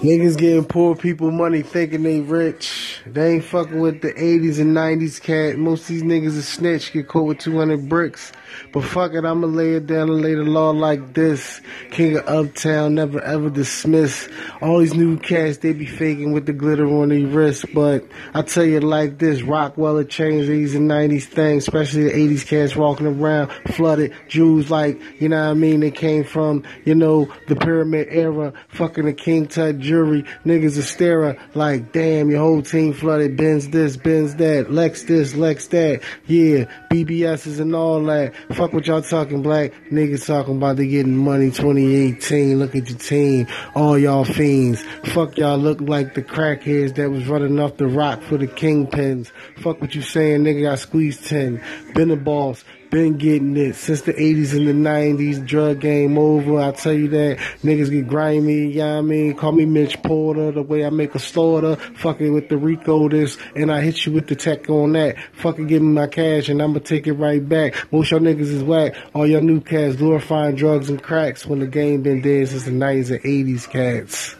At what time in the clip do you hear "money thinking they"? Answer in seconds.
1.32-2.20